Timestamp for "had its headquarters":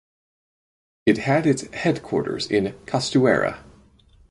1.19-2.49